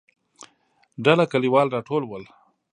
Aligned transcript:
ډله 1.05 1.23
کليوال 1.31 1.67
راټول 1.75 2.03
ول. 2.05 2.23